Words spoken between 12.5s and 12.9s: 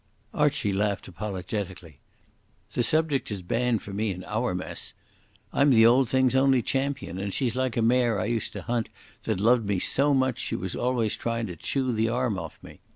me.